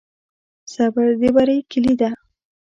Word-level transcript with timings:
صبر 0.73 1.07
د 1.19 1.21
بری 1.35 1.57
کلي 1.71 1.93
ده. 2.01 2.09